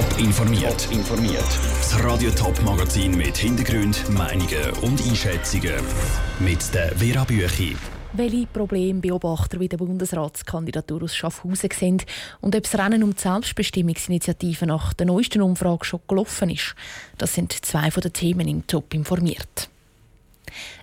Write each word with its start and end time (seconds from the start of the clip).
Top 0.00 0.18
informiert. 0.18 0.88
informiert. 0.90 1.44
Das 1.76 2.02
Radio 2.02 2.30
Top 2.30 2.58
Magazin 2.62 3.14
mit 3.18 3.36
Hintergrund, 3.36 4.08
Meinungen 4.08 4.70
und 4.80 4.98
Einschätzungen 5.06 5.74
mit 6.38 6.72
der 6.72 6.96
Vera 6.96 7.24
Büchi. 7.24 7.76
Welche 8.14 8.46
Probleme 8.46 9.00
Beobachter 9.00 9.60
wie 9.60 9.68
der 9.68 9.76
Bundesratskandidatur 9.76 11.02
aus 11.02 11.14
Schaffhausen 11.14 11.68
sehen 11.70 12.02
und 12.40 12.56
ob 12.56 12.62
das 12.62 12.78
Rennen 12.78 13.02
um 13.02 13.14
die 13.14 13.20
Selbstbestimmungsinitiative 13.20 14.64
nach 14.64 14.94
der 14.94 15.06
neuesten 15.06 15.42
Umfrage 15.42 15.84
schon 15.84 16.00
gelaufen 16.08 16.48
ist, 16.48 16.74
das 17.18 17.34
sind 17.34 17.52
zwei 17.52 17.90
von 17.90 18.00
den 18.00 18.14
Themen 18.14 18.48
im 18.48 18.66
Top 18.66 18.94
informiert. 18.94 19.68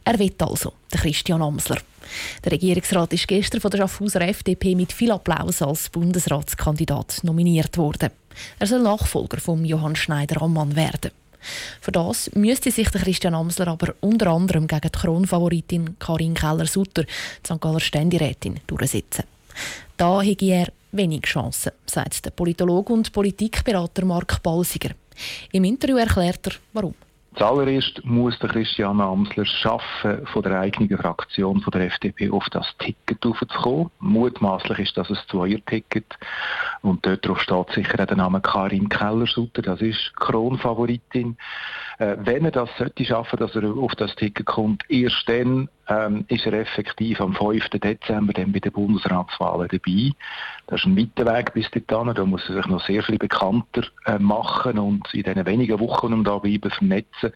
Er 0.04 0.20
wird 0.20 0.42
also, 0.42 0.74
der 0.92 1.00
Christian 1.00 1.42
Amsler. 1.42 1.78
Der 2.44 2.54
Regierungsrat 2.54 3.14
ist 3.14 3.28
gestern 3.28 3.62
von 3.62 3.72
der 3.72 3.80
Schaffhauser 3.80 4.22
FDP 4.22 4.76
mit 4.76 4.94
viel 4.94 5.12
Applaus 5.12 5.62
als 5.62 5.90
Bundesratskandidat 5.90 7.20
nominiert 7.24 7.78
worden. 7.78 8.12
Er 8.60 8.68
soll 8.68 8.82
Nachfolger 8.82 9.40
von 9.40 9.66
Johann 9.66 9.96
Schneider-Ammann 9.96 10.76
werden. 10.76 11.12
Für 11.82 11.92
das 11.92 12.32
müsste 12.34 12.72
sich 12.72 12.90
der 12.90 13.02
Christian 13.02 13.36
Amsler 13.36 13.68
aber 13.68 13.96
unter 14.02 14.28
anderem 14.28 14.68
gegen 14.68 14.82
die 14.82 14.90
Kronfavoritin 14.90 16.00
Karin 16.00 16.34
Keller-Sutter, 16.34 17.04
die 17.04 17.08
St. 17.46 17.62
Galler 17.62 17.80
Ständerätin, 17.80 18.60
durchsetzen. 18.68 19.24
Da 19.96 20.22
hätte 20.22 20.46
er 20.46 20.72
wenig 20.92 21.24
Chancen, 21.24 21.72
sagt 21.86 22.26
der 22.26 22.32
Politologe 22.32 22.94
und 22.94 23.12
Politikberater 23.12 24.06
Mark 24.06 24.42
Balsiger. 24.44 24.92
Im 25.52 25.64
Interview 25.64 25.98
erklärt 25.98 26.48
er, 26.48 26.54
warum. 26.74 26.94
Zuallererst 27.38 28.04
muss 28.04 28.40
der 28.40 28.50
Christian 28.50 29.00
Amsler 29.00 29.46
schaffen, 29.46 30.26
von 30.26 30.42
der 30.42 30.60
eigenen 30.60 30.98
Fraktion 30.98 31.62
von 31.62 31.72
der 31.72 31.86
FDP 31.86 32.32
auf 32.32 32.46
das 32.50 32.66
Ticket 32.80 33.24
aufzukommen. 33.24 33.92
Mutmaßlich 34.00 34.80
ist 34.80 34.98
das 34.98 35.12
ein 35.12 35.20
Zweier-Ticket. 35.30 36.18
Und 36.82 37.06
dort 37.06 37.28
drauf 37.28 37.40
steht 37.40 37.70
sicher 37.74 38.04
der 38.04 38.18
Name 38.18 38.42
Karin 38.42 38.90
Keller-Sutter. 38.90 39.62
Das 39.62 39.82
ist 39.82 40.16
Kronfavoritin. 40.16 41.38
Äh, 42.00 42.16
wenn 42.20 42.46
er 42.46 42.52
das 42.52 42.70
sollte 42.78 43.06
schaffen, 43.06 43.38
dass 43.38 43.56
er 43.56 43.66
auf 43.66 43.94
das 43.96 44.16
Ticket 44.16 44.48
kommt, 44.48 44.84
erst 44.90 45.30
dann 45.30 45.70
ähm, 45.90 46.26
ist 46.28 46.46
er 46.46 46.54
effektiv 46.54 47.20
am 47.22 47.34
5. 47.34 47.70
Dezember 47.70 48.34
dann 48.34 48.52
bei 48.52 48.60
den 48.60 48.72
Bundesratswahlen 48.72 49.70
dabei. 49.70 50.12
Das 50.68 50.82
ist 50.82 50.86
ein 50.86 50.98
weiter 50.98 51.34
Weg 51.34 51.54
bis 51.54 51.70
dahin. 51.88 52.14
Da 52.14 52.26
muss 52.26 52.48
er 52.50 52.56
sich 52.56 52.68
noch 52.68 52.86
sehr 52.86 53.02
viel 53.04 53.18
bekannter 53.18 53.84
äh, 54.06 54.20
machen 54.20 54.78
und 54.78 55.14
in 55.14 55.24
den 55.24 55.46
wenigen 55.46 55.80
Wochen, 55.80 56.14
um 56.14 56.24
da 56.24 56.38
bleiben, 56.38 56.70
vernetzen. 56.70 57.27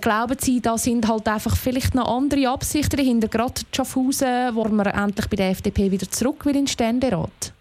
Glauben 0.00 0.36
Sie, 0.38 0.60
da 0.60 0.76
sind 0.76 1.08
halt 1.08 1.26
einfach 1.28 1.56
vielleicht 1.56 1.94
noch 1.94 2.14
andere 2.14 2.48
Absichten 2.48 2.96
dahinter, 2.96 3.28
gerade 3.28 3.62
Schaffhausen, 3.74 4.54
wo 4.54 4.64
man 4.64 4.86
endlich 4.86 5.28
bei 5.28 5.36
der 5.36 5.50
FDP 5.50 5.90
wieder 5.90 6.10
zurück 6.10 6.44
will 6.44 6.56
in 6.56 6.62
den 6.62 6.68
Ständerat? 6.68 7.52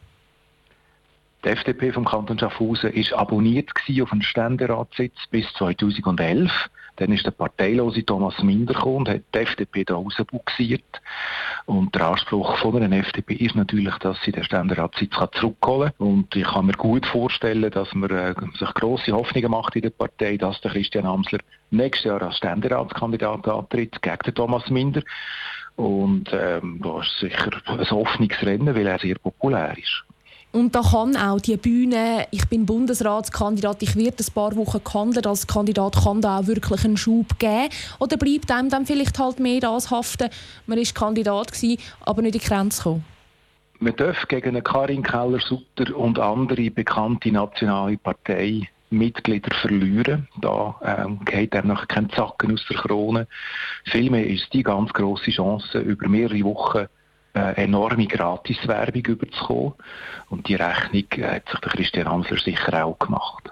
Die 1.44 1.50
FDP 1.50 1.92
vom 1.92 2.06
Kanton 2.06 2.40
Schaffhausen 2.40 2.92
ist 2.92 3.14
abonniert 3.14 3.70
auf 4.02 4.12
einen 4.12 4.22
Ständeratssitz 4.22 5.16
bis 5.30 5.46
2011. 5.58 6.52
Dann 6.98 7.12
ist 7.12 7.26
der 7.26 7.32
parteilose 7.32 8.06
Thomas 8.06 8.42
Minder 8.44 8.74
gekommen 8.74 8.98
und 8.98 9.10
hat 9.10 9.22
die 9.34 9.40
FDP 9.40 9.84
da 9.84 9.96
rausbuxiert. 9.96 11.02
Und 11.66 11.96
der 11.96 12.08
Anspruch 12.08 12.58
von 12.58 12.80
der 12.80 12.92
FDP 13.00 13.36
ist 13.36 13.56
natürlich, 13.56 13.96
dass 13.96 14.22
sie 14.24 14.32
den 14.32 14.44
Ständeratssitz 14.44 15.14
zurückholen 15.34 15.92
kann. 15.98 16.08
Und 16.08 16.36
ich 16.36 16.44
kann 16.44 16.66
mir 16.66 16.74
gut 16.74 17.06
vorstellen, 17.06 17.72
dass 17.72 17.94
man 17.94 18.12
äh, 18.12 18.36
sich 18.60 18.74
grosse 18.74 19.14
Hoffnungen 19.14 19.52
macht 19.52 19.76
in 19.76 19.84
der 19.84 19.90
Partei, 19.90 20.38
dass 20.38 20.62
der 20.62 20.72
Christian 20.72 21.06
Amsler 21.06 21.40
nächstes 21.72 22.06
Jahr 22.06 22.22
als 22.22 22.38
Ständeratskandidat 22.38 23.48
antritt 23.48 24.02
gegen 24.02 24.18
den 24.26 24.36
Thomas 24.36 24.70
Minder. 24.70 25.02
Und 25.76 26.30
ähm, 26.34 26.80
das 26.84 27.08
ist 27.08 27.20
sicher 27.20 27.52
ein 27.66 27.90
Hoffnungsrennen, 27.90 28.76
weil 28.76 28.88
er 28.88 29.00
sehr 29.00 29.16
populär 29.16 29.76
ist. 29.78 30.04
Und 30.54 30.76
da 30.76 30.82
kann 30.84 31.18
auch 31.18 31.40
die 31.40 31.58
Bühne, 31.58 32.28
ich 32.30 32.48
bin 32.48 32.68
Bundesratskandidat, 32.68 33.82
ich 33.82 33.96
werde 33.96 34.24
ein 34.24 34.34
paar 34.36 34.56
Wochen 34.56 34.84
gehandelt 34.84 35.26
als 35.26 35.48
Kandidat, 35.48 35.96
kann 36.04 36.22
da 36.22 36.40
auch 36.40 36.46
wirklich 36.46 36.86
einen 36.86 36.96
Schub 36.96 37.40
geben? 37.40 37.70
Oder 38.00 38.18
bleibt 38.18 38.52
einem 38.52 38.70
dann 38.70 38.86
vielleicht 38.86 39.18
halt 39.18 39.40
mehr 39.40 39.60
das 39.60 39.90
haften, 39.90 40.30
man 40.68 40.78
war 40.78 40.86
Kandidat, 40.94 41.54
gewesen, 41.54 41.82
aber 42.02 42.22
nicht 42.22 42.36
in 42.36 42.42
die 42.42 42.48
Grenze 42.48 42.78
gekommen? 42.84 43.06
Man 43.80 43.96
darf 43.96 44.28
gegen 44.28 44.64
Karin 44.64 45.02
Keller-Sutter 45.02 45.98
und 45.98 46.20
andere 46.20 46.70
bekannte 46.70 47.32
nationale 47.32 47.98
Parteimitglieder 47.98 49.56
verlieren. 49.60 50.28
Da 50.40 50.76
ähm, 50.86 51.26
geht 51.26 51.56
er 51.56 51.66
noch 51.66 51.88
kein 51.88 52.12
Zacken 52.12 52.54
aus 52.54 52.64
der 52.70 52.78
Krone. 52.78 53.28
Vielmehr 53.86 54.28
ist 54.28 54.54
die 54.54 54.62
ganz 54.62 54.94
große 54.94 55.32
Chance, 55.32 55.80
über 55.80 56.08
mehrere 56.08 56.44
Wochen 56.44 56.86
äh, 57.34 57.64
enorme 57.64 58.08
Gratiswerbung 58.08 59.06
überzukommen. 59.06 59.74
Und 60.30 60.48
die 60.48 60.56
Rechnung 60.56 61.06
hat 61.24 61.50
sich 61.50 61.60
der 61.60 61.72
Christian 61.72 62.10
Hamsler 62.10 62.40
sicher 62.40 62.86
auch 62.86 62.98
gemacht. 63.00 63.50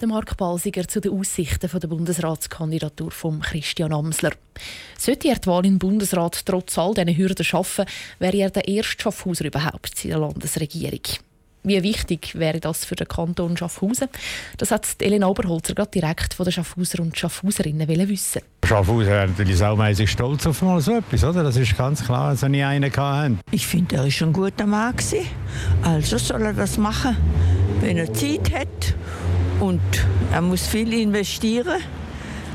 Der 0.00 0.08
Mark 0.08 0.36
Balsiger 0.36 0.86
zu 0.86 1.00
den 1.00 1.18
Aussichten 1.18 1.70
der 1.80 1.88
Bundesratskandidatur 1.88 3.10
von 3.10 3.40
Christian 3.40 3.94
Amsler. 3.94 4.32
Sollte 4.98 5.28
er 5.28 5.36
die 5.36 5.46
Wahl 5.46 5.64
im 5.64 5.78
Bundesrat 5.78 6.44
trotz 6.44 6.76
all 6.76 6.92
diesen 6.92 7.16
Hürden 7.16 7.44
schaffen, 7.44 7.86
wäre 8.18 8.36
er 8.36 8.50
der 8.50 8.68
erste 8.68 9.02
Schaffhauser 9.02 9.46
überhaupt 9.46 10.04
in 10.04 10.10
der 10.10 10.18
Landesregierung. 10.18 11.00
Wie 11.66 11.82
wichtig 11.82 12.38
wäre 12.38 12.60
das 12.60 12.84
für 12.84 12.94
den 12.94 13.08
Kanton 13.08 13.56
Schaffhausen? 13.56 14.06
Das 14.56 14.70
hat 14.70 14.86
Elena 15.00 15.26
Oberholzer 15.26 15.74
gerade 15.74 15.90
direkt 15.90 16.34
von 16.34 16.44
den 16.44 16.52
Schaffhauser 16.52 17.00
und 17.02 17.18
Schaffhauserinnen 17.18 17.88
wissen. 18.08 18.42
Schaffhausen 18.64 19.08
wäre 19.08 19.26
natürlich 19.26 19.58
saumässig 19.58 20.08
stolz 20.12 20.46
auf 20.46 20.62
mal 20.62 20.80
so 20.80 20.92
etwas, 20.98 21.24
oder? 21.24 21.42
Das 21.42 21.56
ist 21.56 21.76
ganz 21.76 22.04
klar, 22.04 22.30
dass 22.30 22.44
er 22.44 22.50
nie 22.50 22.62
einen 22.62 22.96
hatten. 22.96 23.40
Ich 23.50 23.66
finde, 23.66 23.96
er 23.96 24.04
war 24.04 24.26
ein 24.28 24.32
guter 24.32 24.64
Mann. 24.64 24.94
Also 25.82 26.18
soll 26.18 26.42
er 26.42 26.52
das 26.52 26.78
machen, 26.78 27.16
wenn 27.80 27.96
er 27.96 28.14
Zeit 28.14 28.52
hat. 28.54 28.94
Und 29.58 29.80
er 30.32 30.42
muss 30.42 30.68
viel 30.68 30.92
investieren. 30.92 31.82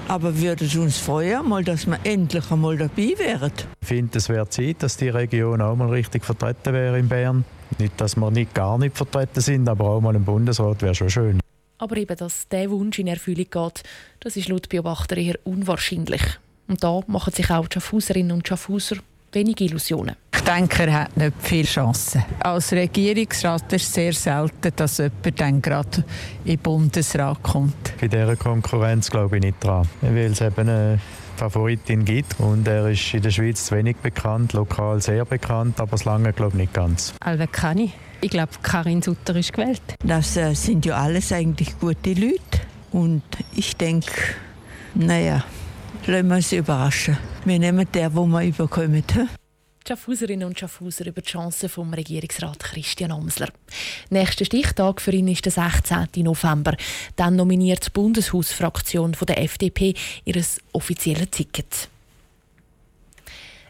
Aber 0.08 0.40
würde 0.40 0.64
es 0.64 0.76
uns 0.78 0.98
freuen, 0.98 1.50
mal, 1.50 1.66
dass 1.66 1.86
wir 1.86 2.00
endlich 2.06 2.50
einmal 2.50 2.78
dabei 2.78 3.14
wären. 3.18 3.52
Ich 3.82 3.88
finde, 3.90 4.20
es 4.20 4.30
wäre 4.30 4.48
Zeit, 4.48 4.84
dass 4.84 4.96
die 4.96 5.10
Region 5.10 5.62
auch 5.62 5.76
mal 5.76 5.90
richtig 5.90 6.24
vertreten 6.24 6.74
wäre 6.74 6.98
in 6.98 7.10
Bern. 7.10 7.44
Nicht, 7.80 8.00
dass 8.00 8.16
wir 8.16 8.32
nicht 8.32 8.54
gar 8.54 8.78
nicht 8.78 8.98
vertreten 8.98 9.42
sind, 9.42 9.68
aber 9.68 9.86
auch 9.86 10.02
mal 10.02 10.16
im 10.16 10.24
Bundesrat 10.24 10.82
wäre 10.82 10.96
schon 10.96 11.10
schön. 11.10 11.40
Aber 11.78 11.98
eben, 11.98 12.16
dass 12.16 12.48
dieser 12.48 12.70
Wunsch 12.70 13.00
in 13.00 13.08
Erfüllung 13.08 13.48
geht, 13.50 13.84
das 14.20 14.36
ist 14.36 14.50
laut 14.50 14.70
Beobachter 14.70 15.18
eher 15.18 15.36
unwahrscheinlich. 15.44 16.22
Und 16.68 16.84
da 16.84 17.02
machen 17.08 17.34
sich 17.34 17.50
auch 17.50 17.68
die 17.68 17.74
Schaffhauserinnen 17.74 18.32
und 18.32 18.48
Schaffhauser 18.48 18.98
wenige 19.32 19.64
Illusionen. 19.64 20.16
Ich 20.34 20.42
denke, 20.42 20.84
er 20.84 21.04
hat 21.04 21.18
nicht 21.18 21.34
viele 21.40 21.68
Chancen. 21.68 22.24
Als 22.40 22.72
Regierungsrat 22.72 23.72
ist 23.74 23.84
es 23.84 23.94
sehr 23.94 24.14
selten, 24.14 24.72
dass 24.76 24.98
jemand 24.98 25.40
dann 25.40 25.62
gerade 25.62 26.04
in 26.44 26.56
den 26.56 26.60
Bundesrat 26.60 27.42
kommt. 27.44 27.94
Bei 28.00 28.08
dieser 28.08 28.36
Konkurrenz 28.36 29.10
glaube 29.10 29.38
ich 29.38 29.44
nicht 29.44 29.64
dran, 29.64 29.88
weil 30.02 30.32
es 30.32 30.42
eben 30.42 30.68
eine 30.68 31.00
Favoritin 31.38 32.06
gibt 32.06 32.40
und 32.40 32.68
er 32.68 32.90
ist 32.90 33.14
in 33.14 33.22
der 33.22 33.32
Schweiz 33.32 33.66
zu 33.66 33.76
wenig 33.76 33.98
bekannt, 33.98 34.54
lokal 34.54 35.02
sehr 35.02 35.26
bekannt, 35.26 35.80
aber 35.80 35.94
es 35.94 36.06
lange 36.06 36.34
glaube 36.34 36.54
ich 36.54 36.62
nicht 36.62 36.74
ganz. 36.74 37.14
Alve 37.20 37.48
Kani. 37.48 37.92
Ich 38.22 38.30
glaube, 38.30 38.52
Karin 38.62 39.02
Sutter 39.02 39.36
ist 39.36 39.52
gewählt. 39.54 39.82
Das 40.06 40.38
äh, 40.38 40.54
sind 40.54 40.86
ja 40.86 40.96
alles 40.96 41.32
eigentlich 41.32 41.80
gute 41.80 42.14
Leute 42.14 42.60
und 42.92 43.24
ich 43.56 43.76
denke, 43.76 44.12
naja, 44.94 45.44
lassen 46.06 46.28
wir 46.28 46.36
uns 46.36 46.52
überraschen. 46.52 47.18
Wir 47.46 47.58
nehmen 47.58 47.88
den, 47.92 48.14
den 48.14 48.32
wir 48.32 48.44
überkommen. 48.44 49.04
Schaffhauserinnen 49.88 50.48
und 50.48 50.60
Schaffhauser 50.60 51.08
über 51.08 51.22
die 51.22 51.30
Chancen 51.30 51.68
vom 51.68 51.94
Regierungsrat 51.94 52.60
Christian 52.60 53.12
Amsler. 53.12 53.50
Nächster 54.10 54.46
Stichtag 54.46 55.02
für 55.02 55.12
ihn 55.12 55.28
ist 55.28 55.46
der 55.46 55.52
16. 55.52 56.24
November. 56.24 56.76
Dann 57.16 57.36
nominiert 57.36 57.88
die 57.88 57.90
Bundeshausfraktion 57.90 59.16
der 59.28 59.42
FDP 59.42 59.96
ihr 60.24 60.44
offizielles 60.72 61.32
Ticket. 61.32 61.90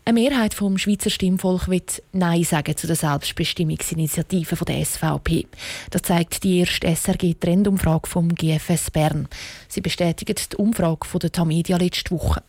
Eine 0.04 0.20
Mehrheit 0.20 0.54
vom 0.54 0.78
Schweizer 0.78 1.12
Stimmvolk 1.12 1.70
wird 1.70 2.02
Nein 2.12 2.44
sagen 2.44 2.76
zu 2.76 2.88
der 2.88 2.96
Selbstbestimmungsinitiative 2.96 4.66
der 4.66 4.84
SVP. 4.84 5.46
Das 5.92 6.02
zeigt 6.02 6.44
die 6.44 6.60
erste 6.60 6.88
SRG-Trendumfrage 6.88 8.10
vom 8.10 8.34
GFS 8.34 8.92
Bern. 8.92 9.28
Sie 9.70 9.82
bestätigt 9.82 10.54
die 10.54 10.58
Umfrage 10.58 11.08
von 11.08 11.20
der 11.20 11.32
Tamedia 11.32 11.78
letzte 11.78 12.12
Woche. 12.12 12.44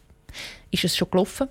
Ist 0.70 0.84
es 0.84 0.96
schon 0.96 1.10
gelaufen? 1.10 1.48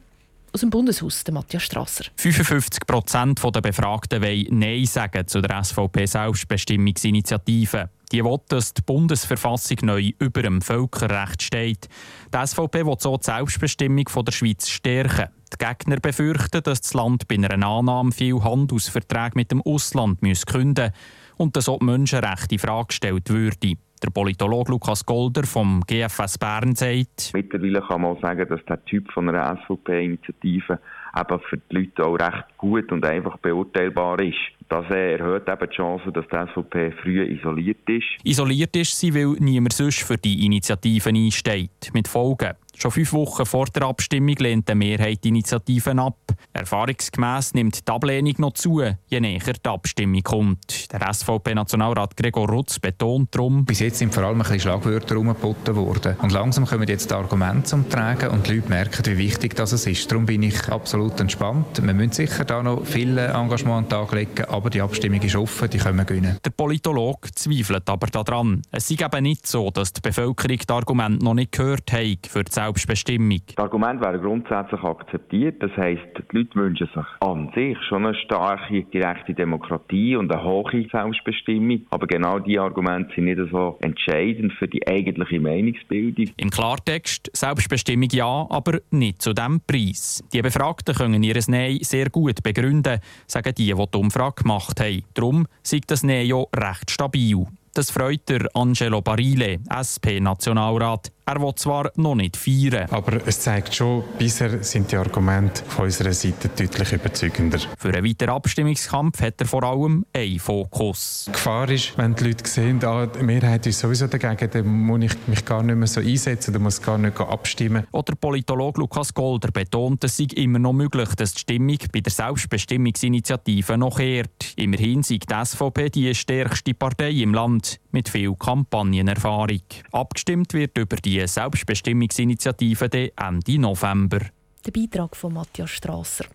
Aus 0.53 0.62
dem 0.62 0.69
Bundeshaus, 0.69 1.24
der 1.24 1.33
Matthias 1.33 1.63
Strasser. 1.63 2.03
55 2.15 2.86
Prozent 2.86 3.42
der 3.44 3.62
Befragten 3.62 4.21
wollen 4.21 4.45
Nein 4.51 4.86
sagen 4.86 5.27
zu 5.27 5.42
der 5.42 5.63
SVP-Selbstbestimmungsinitiative. 5.63 7.89
Die 8.12 8.24
will, 8.24 8.38
dass 8.50 8.74
die 8.74 8.81
Bundesverfassung 8.81 9.77
neu 9.83 10.12
über 10.19 10.42
dem 10.42 10.62
Völkerrecht 10.62 11.42
steht. 11.42 11.88
Die 12.33 12.45
SVP 12.45 12.86
will 12.86 12.98
so 13.00 13.15
die 13.15 13.24
Selbstbestimmung 13.24 14.03
der 14.03 14.31
Schweiz 14.31 14.68
stärken. 14.68 15.30
Die 15.53 15.57
Gegner 15.57 15.95
befürchten, 15.98 16.63
dass 16.63 16.81
das 16.81 16.94
Land 16.94 17.30
bei 17.30 17.36
einer 17.36 17.65
Annahme 17.65 18.12
viel 18.12 18.44
Handelsverträge 18.44 19.36
mit 19.36 19.51
dem 19.51 19.62
Ausland 19.62 20.19
künden 20.45 20.86
müsse 20.86 20.94
und 21.38 21.56
dass 21.56 21.69
auch 21.69 21.80
die 21.80 21.86
Menschenrechte 21.86 22.56
in 22.56 22.59
Frage 22.59 22.88
gestellt 22.88 23.30
würden. 23.30 23.80
Der 24.03 24.09
Politologe 24.09 24.71
Lukas 24.71 25.06
Golder 25.06 25.44
vom 25.44 25.81
GFS 25.86 26.39
Bern 26.39 26.74
sagt, 26.74 27.31
Mittlerweile 27.33 27.81
kann 27.81 28.01
man 28.01 28.19
sagen, 28.19 28.50
dass 28.50 28.65
der 28.65 28.83
Typ 28.86 29.12
von 29.12 29.30
einer 29.30 29.57
SVP-Initiative 29.63 30.80
eben 31.18 31.40
für 31.50 31.58
die 31.58 31.75
Leute 31.75 32.06
auch 32.06 32.16
recht 32.16 32.58
gut 32.58 32.92
und 32.92 33.06
einfach 33.06 33.38
beurteilbar 33.38 34.19
ist. 34.22 34.38
Das 34.69 34.86
erhöht 34.90 35.50
eben 35.50 35.69
die 35.69 35.75
Chance, 35.75 36.12
dass 36.13 36.25
die 36.28 36.52
SVP 36.54 36.92
früh 37.02 37.24
isoliert 37.24 37.90
ist. 37.90 38.06
Isoliert 38.24 38.75
ist 38.78 38.98
sie, 38.98 39.13
weil 39.13 39.36
niemand 39.40 39.74
sonst 39.74 40.04
für 40.04 40.18
die 40.18 40.46
Initiativen 40.46 41.16
einsteht. 41.16 41.92
Mit 41.94 42.08
Folgen. 42.08 42.54
Schon 42.78 42.92
fünf 42.92 43.13
Wochen 43.13 43.46
vor 43.46 43.66
der 43.66 43.84
Abstimmung 43.84 44.36
lehnt 44.40 44.68
die 44.68 44.75
Mehrheit 44.75 45.24
die 45.24 45.28
Initiativen 45.28 46.00
ab. 46.00 46.18
Erfahrungsgemäss 46.54 47.54
nimmt 47.54 47.88
die 47.88 47.92
Ablehnung 47.92 48.34
noch 48.38 48.54
zu, 48.54 48.81
je 49.08 49.19
näher 49.19 49.40
die 49.40 49.69
Abstimmung 49.69 50.24
kommt. 50.24 50.92
Der 50.92 51.13
SVP-Nationalrat 51.13 52.18
Gregor 52.18 52.50
Rutz 52.50 52.80
betont 52.80 53.36
darum, 53.36 53.66
Bis 53.66 53.81
jetzt 53.81 54.00
sind 54.00 54.13
vor 54.13 54.24
allem 54.24 54.38
ein 54.38 54.44
bisschen 54.44 54.62
Schlagwörter 54.62 55.10
herumgeboten 55.10 55.75
worden. 55.75 56.16
Und 56.22 56.31
langsam 56.31 56.66
kommen 56.66 56.88
jetzt 56.88 57.12
die 57.12 57.13
Argumente 57.13 57.63
zum 57.66 57.88
Tragen 57.90 58.31
und 58.31 58.48
die 58.48 58.56
Leute 58.56 58.69
merken, 58.69 59.06
wie 59.06 59.18
wichtig 59.18 59.56
das 59.56 59.74
ist. 59.74 60.12
Darum 60.12 60.25
bin 60.25 60.42
ich 60.42 60.69
absolut 60.69 61.00
entspannt. 61.09 61.81
Wir 61.83 61.94
müssen 61.94 62.12
sicher 62.12 62.45
da 62.45 62.62
noch 62.62 62.86
viel 62.86 63.18
Engagement 63.18 63.77
an 63.77 63.83
den 63.83 63.89
Tag 63.89 64.13
legen, 64.13 64.45
aber 64.50 64.69
die 64.69 64.81
Abstimmung 64.81 65.21
ist 65.21 65.36
offen, 65.36 65.69
die 65.69 65.77
können 65.77 65.98
wir 65.98 66.06
gewinnen. 66.06 66.38
Der 66.44 66.51
Politologe 66.51 67.31
zweifelt 67.33 67.89
aber 67.89 68.07
daran. 68.07 68.62
Es 68.71 68.88
sei 68.88 69.03
eben 69.03 69.24
nicht 69.24 69.48
so, 69.48 69.69
dass 69.71 69.94
die 69.94 70.01
Bevölkerung 70.01 70.57
die 70.57 70.74
Argumente 70.74 71.24
noch 71.24 71.33
nicht 71.33 71.51
gehört 71.51 71.92
hat 71.92 72.27
für 72.27 72.44
die 72.44 72.51
Selbstbestimmung. 72.51 73.42
Das 73.56 73.63
Argument 73.63 74.01
wäre 74.01 74.19
grundsätzlich 74.19 74.81
akzeptiert. 74.83 75.62
Das 75.62 75.71
heisst, 75.77 76.01
die 76.18 76.38
Leute 76.38 76.56
wünschen 76.56 76.88
sich 76.88 77.06
an 77.19 77.51
sich 77.56 77.77
schon 77.88 78.06
eine 78.06 78.15
starke, 78.15 78.83
gerechte 78.83 79.33
Demokratie 79.33 80.15
und 80.15 80.31
eine 80.31 80.44
hohe 80.44 80.88
Selbstbestimmung. 80.92 81.86
Aber 81.89 82.07
genau 82.07 82.39
diese 82.39 82.62
Argumente 82.62 83.13
sind 83.15 83.25
nicht 83.25 83.39
so 83.51 83.77
entscheidend 83.81 84.53
für 84.53 84.68
die 84.68 84.86
eigentliche 84.88 85.39
Meinungsbildung. 85.39 86.30
Im 86.38 86.50
Klartext, 86.50 87.30
Selbstbestimmung 87.33 88.09
ja, 88.12 88.45
aber 88.50 88.80
nicht 88.92 89.21
zu 89.21 89.33
diesem 89.33 89.62
Preis. 89.62 90.24
Die 90.33 90.42
Befragten 90.42 90.91
können 90.94 91.24
ihr 91.24 91.40
Nein 91.48 91.80
sehr 91.82 92.10
gut 92.10 92.44
begründen, 92.44 93.00
sagen 93.28 93.54
die, 93.58 93.74
die 93.74 93.86
die 93.92 93.98
Umfrage 93.98 94.44
gemacht 94.44 94.80
haben. 94.80 95.04
Darum 95.14 95.48
sei 95.64 95.82
das 95.86 96.04
Nein 96.04 96.28
ja 96.28 96.44
recht 96.56 96.92
stabil. 96.92 97.46
Das 97.74 97.90
freut 97.90 98.28
der 98.28 98.50
Angelo 98.54 99.02
Barile, 99.02 99.60
SP-Nationalrat. 99.70 101.12
Er 101.33 101.42
will 101.42 101.56
zwar 101.56 101.89
noch 101.95 102.16
nicht 102.16 102.36
feiern. 102.36 102.89
Aber 102.92 103.25
es 103.25 103.39
zeigt 103.39 103.74
schon, 103.74 104.04
bisher 104.19 104.62
sind 104.66 104.92
die 104.92 104.98
Argumente 104.98 105.63
von 105.63 105.86
unserer 105.86 106.12
Seite 106.12 106.50
deutlich 106.50 106.92
überzeugender. 106.92 107.57
Für 107.78 107.94
einen 107.94 108.06
weiteren 108.06 108.31
Abstimmungskampf 108.31 109.22
hat 109.22 109.39
er 109.39 109.48
vor 109.48 109.63
allem 109.63 110.06
einen 110.12 110.39
Fokus. 110.39 111.24
Die 111.28 111.31
Gefahr 111.31 111.69
ist, 111.69 111.98
wenn 111.98 112.16
die 112.16 112.25
Leute 112.25 112.45
sehen, 112.50 112.83
ah, 112.83 113.06
die 113.06 113.24
Mehrheit 113.24 113.66
ist 113.66 113.80
sowieso 113.80 114.07
dagegen, 114.07 114.50
dann 114.51 114.68
muss 114.68 115.04
ich 115.04 115.28
mich 115.28 115.45
gar 115.45 115.63
nicht 115.63 115.78
mehr 115.78 115.88
so 115.88 116.01
einsetzen, 116.01 116.51
dann 116.51 116.63
muss 116.63 116.81
gar 116.81 116.98
nicht 116.98 117.18
abstimmen. 117.18 117.88
Oder 117.94 118.12
der 118.12 118.16
Politologe 118.16 118.81
Lukas 118.81 119.13
Golder 119.13 119.51
betont, 119.54 120.04
es 120.04 120.18
sei 120.18 120.27
immer 120.36 120.60
noch 120.60 120.74
möglich, 120.74 121.16
dass 121.16 121.34
die 121.34 121.39
Stimmung 121.39 121.77
bei 121.94 122.01
der 122.01 122.12
Selbstbestimmungsinitiative 122.12 123.77
noch 123.77 124.00
kehrt. 124.00 124.54
Immerhin 124.57 125.01
sei 125.01 125.19
die 125.19 125.45
SVP 125.45 125.92
die 125.92 126.13
stärkste 126.13 126.74
Partei 126.74 127.12
im 127.12 127.34
Land 127.34 127.80
mit 127.92 128.10
viel 128.10 128.34
Kampagnenerfahrung. 128.36 129.62
Abgestimmt 129.92 130.54
wird 130.54 130.78
über 130.78 130.96
die 130.98 131.26
Selbstbestimmungsinitiative 131.28 133.12
Ende 133.16 133.60
November. 133.60 134.20
Der 134.66 134.72
Beitrag 134.72 135.16
von 135.16 135.34
Matthias 135.34 135.72
Strasser. 135.72 136.26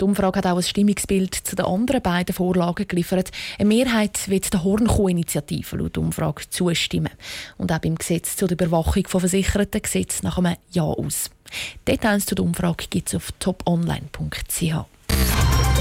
Die 0.00 0.04
Umfrage 0.04 0.38
hat 0.38 0.46
auch 0.46 0.56
ein 0.56 0.62
Stimmungsbild 0.62 1.34
zu 1.34 1.56
den 1.56 1.66
anderen 1.66 2.02
beiden 2.02 2.34
Vorlagen 2.34 2.88
geliefert. 2.88 3.30
Eine 3.58 3.68
Mehrheit 3.68 4.28
wird 4.28 4.52
der 4.52 4.64
Hornkuh-Initiative 4.64 5.76
laut 5.76 5.98
Umfrage 5.98 6.42
zustimmen. 6.48 7.10
Und 7.56 7.72
auch 7.72 7.78
beim 7.78 7.94
Gesetz 7.94 8.36
zur 8.36 8.50
Überwachung 8.50 9.06
von 9.06 9.20
Versicherten 9.20 9.82
sieht 9.86 10.10
es 10.10 10.22
nach 10.22 10.38
einem 10.38 10.56
Ja 10.70 10.84
aus. 10.84 11.30
Details 11.86 12.26
zu 12.26 12.34
der 12.34 12.44
Umfrage 12.44 12.86
gibt 12.88 13.08
es 13.08 13.14
auf 13.14 13.32
toponline.ch. 13.38 14.86